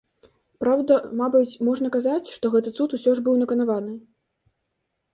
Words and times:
Праўда, 0.63 0.97
мабыць, 1.19 1.59
можна 1.69 1.93
казаць, 1.97 2.33
што 2.39 2.45
гэты 2.57 2.69
цуд 2.77 2.89
усё 3.01 3.11
ж 3.23 3.29
быў 3.31 3.35
наканаваны. 3.47 3.93